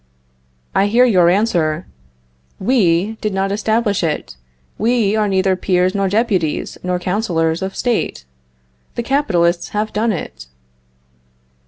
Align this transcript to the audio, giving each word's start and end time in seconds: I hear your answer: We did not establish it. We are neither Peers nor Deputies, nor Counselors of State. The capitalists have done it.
I 0.73 0.87
hear 0.87 1.05
your 1.05 1.29
answer: 1.29 1.85
We 2.57 3.17
did 3.21 3.35
not 3.35 3.51
establish 3.51 4.03
it. 4.03 4.35
We 4.79 5.15
are 5.15 5.27
neither 5.27 5.55
Peers 5.55 5.93
nor 5.93 6.09
Deputies, 6.09 6.79
nor 6.81 6.97
Counselors 6.97 7.61
of 7.61 7.75
State. 7.75 8.25
The 8.95 9.03
capitalists 9.03 9.69
have 9.77 9.93
done 9.93 10.11
it. 10.11 10.47